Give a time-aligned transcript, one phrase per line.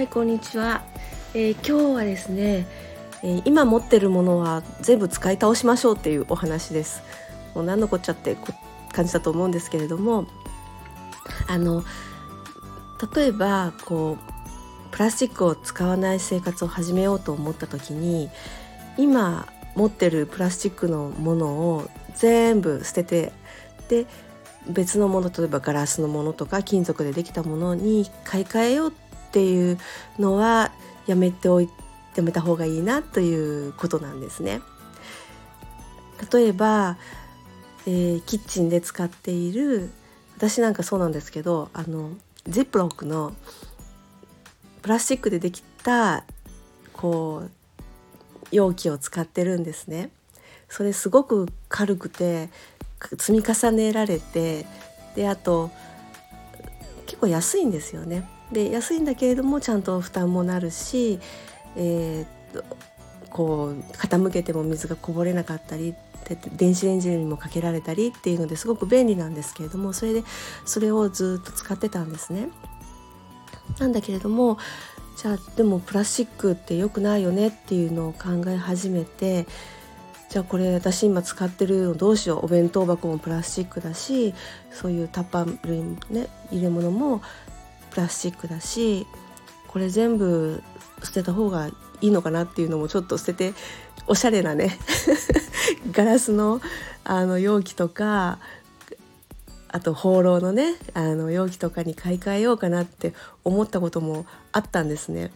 [0.00, 0.82] はいこんにちは、
[1.34, 2.66] えー、今日はですね、
[3.22, 7.02] えー、今持ってるものは全部使い倒しましょうっていうお話です。
[7.54, 8.34] もう何のこっちゃって
[8.94, 10.26] 感じだと思うんですけれども
[11.48, 11.84] あの
[13.14, 18.30] 例えばこうプラスチックを使わない生活を始めようと思った時に
[18.96, 23.32] 今持ってるプラスチックのものを全部捨てて
[23.90, 24.06] で
[24.66, 29.78] 別のもの例えばガラスのものとか金属でできたものに買い替えようってっていう
[30.18, 30.72] のは
[31.06, 31.68] やめておい
[32.16, 34.60] やめた方がいいなということなんですね。
[36.32, 36.98] 例えば、
[37.86, 39.90] えー、キッチンで使っている
[40.36, 42.10] 私なんかそうなんですけどあの
[42.46, 43.32] ジップロックの
[44.82, 46.24] プラスチックでできた
[46.92, 47.50] こう
[48.50, 50.10] 容器を使ってるんですね。
[50.68, 52.48] それすごく軽くて
[53.18, 54.66] 積み重ねられて
[55.14, 55.70] であと
[57.06, 58.28] 結構安いんですよね。
[58.52, 61.20] で安いんだけれどもちゃんと負担もなるし、
[61.76, 62.64] えー、
[63.30, 65.94] こう傾けても水がこぼれなかったり
[66.56, 70.22] 電子レンジにもかけられたりっていうのですごく便利なんですけれどもそれで
[70.64, 72.48] それをずっと使ってたんですね。
[73.78, 74.58] なんだけれども
[75.16, 79.46] じゃあでもプラスチックって良くないよねっていうのを考え始めて
[80.28, 84.34] じゃあこれ私今使ってるのどうしようお弁当箱もプラスチックだし
[84.72, 87.20] そういうタッパー類ね入れ物も
[87.90, 89.06] プラスチックだし
[89.68, 90.62] これ全部
[91.02, 91.68] 捨てた方が
[92.00, 93.54] いいのかなっていうのもちょっと捨てて
[94.06, 94.78] おしゃれなね
[95.92, 96.60] ガラスの
[97.04, 98.38] あの容器とか
[99.68, 105.30] あと放浪のねあの容器とかに買い替えようかなって思ったこともあったんですね。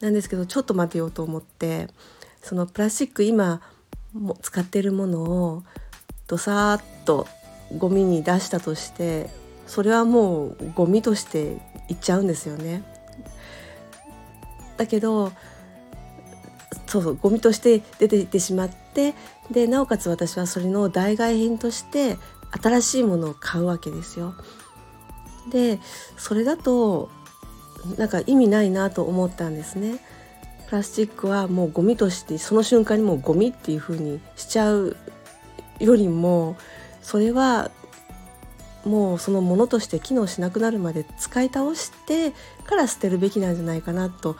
[0.00, 1.88] なんですけどちょっと待てようと思って
[2.42, 3.60] そのプラスチック今
[4.12, 5.62] も使ってるものを
[6.26, 7.26] どさっと
[7.76, 9.30] ゴミに出したとして
[9.70, 12.82] それはもうゴミとしていっちゃうんですよね。
[14.76, 15.30] だけど
[16.88, 19.14] そうそうゴミとして出ていってしまって
[19.48, 22.16] でなおかつ私はそれの代替品として
[22.60, 24.34] 新しいものを買うわけですよ。
[25.52, 25.78] で
[26.16, 27.08] それだと
[27.96, 30.00] なんか意味ないなと思ったんですね。
[30.66, 34.96] プラスチックはもうゴミとしてその瞬間にもうゴミっていう風にしちゃう
[35.78, 36.56] よりも
[37.02, 37.70] それは
[38.84, 42.32] もうそのものとして機能しなくなるまで使い倒して
[42.64, 44.36] から捨てるべきなんじゃないかなと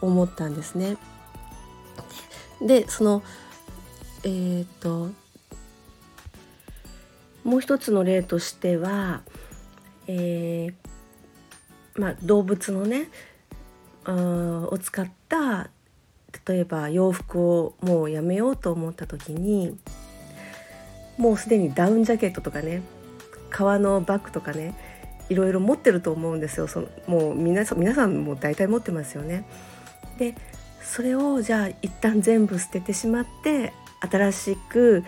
[0.00, 0.96] 思ったんですね。
[2.60, 3.22] でその
[4.24, 5.10] えー、っと
[7.44, 9.22] もう一つの例としては、
[10.06, 13.08] えーまあ、動物のね
[14.06, 15.70] を使った
[16.46, 19.76] 例えば洋服をもうやめようと思った時に
[21.18, 22.82] もうすでにダウンジャケットとかね
[23.52, 24.74] 革のバッグとかね
[25.28, 29.44] いろいろ持ってると思うんですよそのもう皆さん皆さんも大体持ってますよね。
[30.18, 30.34] で
[30.82, 35.04] それをじゃあ一旦全部捨ててしまって新しく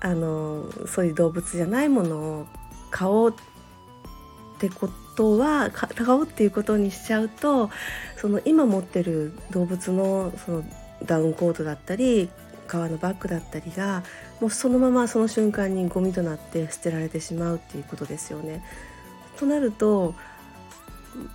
[0.00, 2.46] あのそういう動物じゃないものを
[2.90, 7.70] 買おうってことは買おうっていうことにしちゃうと
[8.16, 10.64] その今持ってる動物のその
[11.04, 12.28] ダウンコートだったり
[12.66, 14.02] 革のバッグだったりが
[14.40, 18.64] もうそのままその瞬間にゴミとなって捨てられてしまうっていうことですよね。
[19.38, 20.14] となると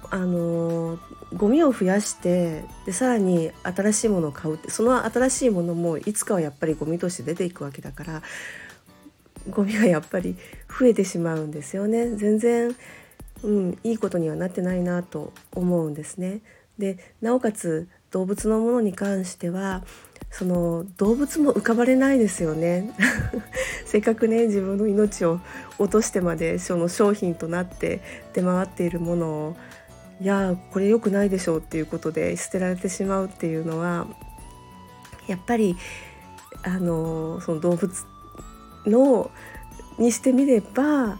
[0.09, 0.99] あの
[1.35, 8.21] ゴミを増やしてでさらに新しいものを買うってその新しいものもいつかはやっぱりゴミとして出ていくわけだから
[9.49, 10.37] ゴミがやっぱり
[10.79, 12.75] 増えてしまうんですよね全然
[13.43, 16.41] うん、いいことにはなってないなと思うんですね。
[16.79, 19.83] でなおかつ動物のものに関しては
[20.37, 22.91] その動物も浮かばれないですよね。
[23.87, 25.39] せっかくね自分の命を
[25.79, 28.01] 落としてまでその商品となって
[28.33, 29.55] 出回っているものを
[30.19, 34.07] いやこれ良くないでしょうっていうことで捨てられてしまうっていうのは
[35.27, 35.77] やっぱり
[36.63, 37.89] あのその動物
[38.85, 39.31] の
[39.97, 41.17] にしてみればも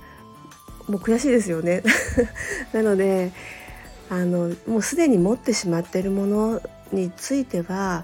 [0.90, 1.84] う悔しいですよね。
[2.74, 3.32] なので
[4.10, 6.62] あのもうすでに持ってしまっているもの
[6.92, 8.04] については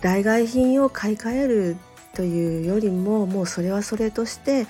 [0.00, 1.76] 代替品を買い替える
[2.14, 4.66] というよりももうそれはそれとして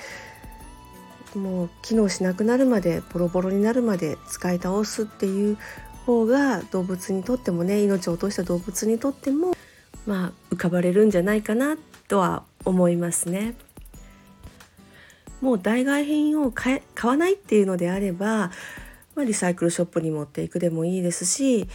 [1.34, 5.58] もう機能しなくなるまでボロボロになるまで使い倒すっていう
[6.06, 9.52] 方が動物にとってもね命を落とした動物にとっても
[10.06, 11.76] まあ浮かばれるんじゃないかな
[12.08, 13.54] とは思いますね。
[15.40, 18.50] もう代替品を買わないっていうのであれば、
[19.14, 21.68] まあ、リサイクルショップに持っていくでもいいですし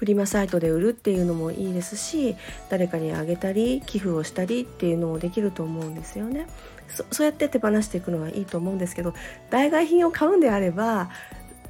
[0.00, 2.34] フリマサイトで売るっていうのもいいですし
[2.70, 6.46] 誰かにあげたり寄付をしたりっていうのもできると思うんですよね。
[7.10, 9.12] そうやって手放していくのはいいと思うんですけど
[9.50, 11.10] 代替品を買うんであれば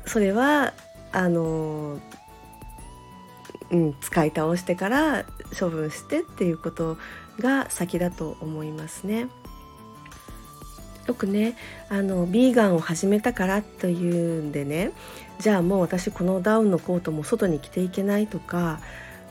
[0.06, 0.74] それは
[1.10, 1.98] あの
[3.72, 5.24] うん、使い倒してから
[5.58, 6.98] 処分してっていうこと
[7.40, 9.26] が先だと思いますね。
[11.10, 11.56] よくね
[11.88, 14.92] あのビーガンを始めたからというんでね
[15.40, 18.80] じゃあもう私このダウンのコートも外に着ていけないとか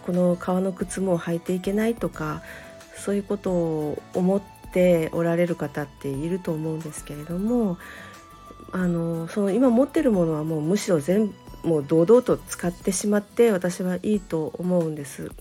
[0.05, 2.41] この革の靴も履いていけないとか
[2.97, 4.41] そういうことを思っ
[4.73, 7.77] ておられる方っていると思うんですけれども
[8.73, 11.33] あのその今持ってるものはもうむしろ全
[11.63, 15.31] もう堂々と使ってしまって私はいいと思うんです。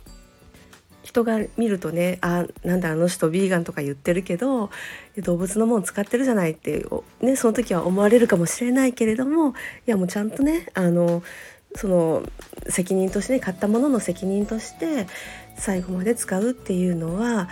[1.09, 4.69] 人が見るとねあなんだあの人ビーガンとか言ってるけど
[5.17, 6.85] 動物のもの使ってるじゃないって
[7.23, 9.53] ね、その時は思われるかもしれないけれどもい
[9.87, 11.23] やもうちゃんとねあの
[11.75, 12.29] その
[12.69, 15.07] 責任としてね買ったものの責任として
[15.57, 17.49] 最後まで使うっていうのは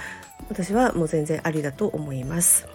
[0.50, 2.68] 私はもう全然ありだと思います。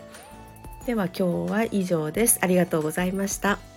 [0.87, 2.39] では今日は以上です。
[2.41, 3.70] ありがとうございました。